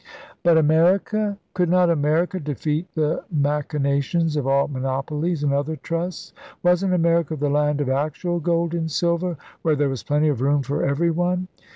But 0.41 0.57
America? 0.57 1.37
Could 1.53 1.69
not 1.69 1.91
America 1.91 2.39
defeat 2.39 2.87
the 2.95 3.23
machinations 3.31 4.35
of 4.35 4.47
all 4.47 4.67
monopolies 4.67 5.43
and 5.43 5.53
other 5.53 5.75
trusts? 5.75 6.33
Wasn't 6.63 6.91
America 6.95 7.35
the 7.35 7.51
land 7.51 7.81
of 7.81 7.87
actual 7.87 8.39
gold 8.39 8.73
and 8.73 8.89
silver 8.89 9.37
where 9.61 9.75
there 9.75 9.89
was 9.89 10.01
plenty 10.01 10.29
of 10.29 10.41
room 10.41 10.63
for 10.63 10.83
everyone? 10.83 11.49